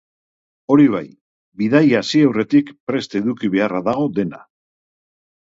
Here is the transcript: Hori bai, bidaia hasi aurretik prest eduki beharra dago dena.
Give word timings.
Hori 0.75 0.87
bai, 0.93 1.03
bidaia 1.63 2.01
hasi 2.05 2.21
aurretik 2.29 2.71
prest 2.93 3.13
eduki 3.23 3.53
beharra 3.57 3.83
dago 3.91 4.09
dena. 4.21 4.45